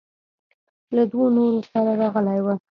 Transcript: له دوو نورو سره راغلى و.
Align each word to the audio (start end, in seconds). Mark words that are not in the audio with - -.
له 0.95 1.03
دوو 1.11 1.23
نورو 1.35 1.61
سره 1.71 1.91
راغلى 2.01 2.37
و. 2.43 2.47